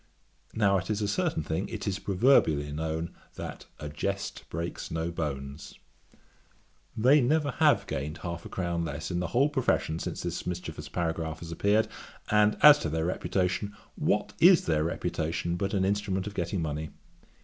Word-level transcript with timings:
Now 0.55 0.79
it 0.79 0.89
is 0.89 1.03
a 1.03 1.07
certain 1.07 1.43
thing, 1.43 1.69
it 1.69 1.85
is 1.87 1.99
proverbially 1.99 2.71
known, 2.71 3.13
that 3.35 3.67
a 3.79 3.87
jest 3.87 4.45
breaks 4.49 4.89
no 4.89 5.11
bones. 5.11 5.75
They 6.97 7.21
never 7.21 7.51
have 7.59 7.85
gained 7.85 8.17
half 8.23 8.43
a 8.43 8.49
crown 8.49 8.83
less 8.83 9.11
in 9.11 9.19
the 9.19 9.27
whole 9.27 9.47
profession 9.47 9.99
since 9.99 10.23
this 10.23 10.47
mischievous 10.47 10.89
paragraph 10.89 11.41
has 11.41 11.51
appeared; 11.51 11.87
and, 12.31 12.57
as 12.63 12.79
to 12.79 12.89
their 12.89 13.05
reputation, 13.05 13.75
What 13.95 14.33
is 14.39 14.65
their 14.65 14.83
reputation 14.83 15.55
but 15.55 15.75
an 15.75 15.85
instrument 15.85 16.25
of 16.25 16.33
getting 16.33 16.63
money? 16.63 16.89